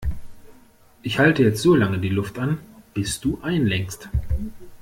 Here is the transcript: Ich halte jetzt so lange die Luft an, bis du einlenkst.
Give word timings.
Ich 1.03 1.19
halte 1.19 1.43
jetzt 1.43 1.61
so 1.61 1.75
lange 1.75 1.99
die 1.99 2.09
Luft 2.09 2.39
an, 2.39 2.57
bis 2.95 3.19
du 3.19 3.39
einlenkst. 3.43 4.09